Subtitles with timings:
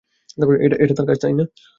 [0.75, 1.43] এটা তার কাজ, তাই না?